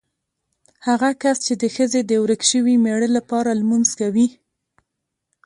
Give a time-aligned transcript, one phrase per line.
[0.87, 4.27] هغه کس چې د ښځې د ورک شوي مېړه لپاره لمونځ کوي.